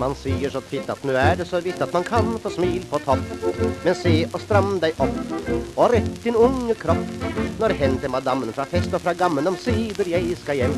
[0.00, 2.84] man sier så titt at nu er det så vidt at man kan få smil
[2.90, 3.24] på topp.
[3.84, 5.16] Men se og stram deg opp,
[5.76, 7.26] og rett din unge kropp.
[7.60, 10.74] Når henter madammen fra fest og fra gammen omsider jeg skal hjem.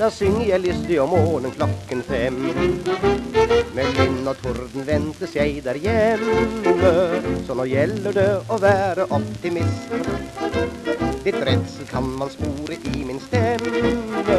[0.00, 2.40] Da synger jeg lystig om morgenen klokken fem.
[3.76, 6.92] Med lyn og torden ventes jeg der hjemme,
[7.46, 9.94] så nå gjelder det å være optimist.
[11.26, 14.38] Litt redsel kan man spore i min stemme,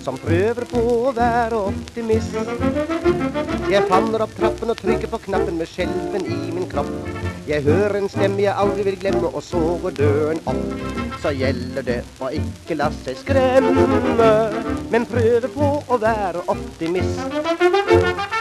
[0.00, 3.01] som prøver på å være optimist.
[3.72, 6.90] Jeg faller opp trappen og trykker på knappen med skjelven i min kropp.
[7.48, 10.60] Jeg hører en stemme jeg aldri vil glemme, og så går døren opp.
[11.22, 14.28] Så gjelder det å ikke la seg skremme,
[14.92, 18.31] men prøve på å være optimist.